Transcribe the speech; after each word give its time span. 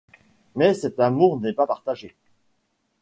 Mais 0.55 0.73
cet 0.73 0.99
amour 0.99 1.39
n'est 1.39 1.53
pas 1.53 1.67
partagé. 1.67 2.15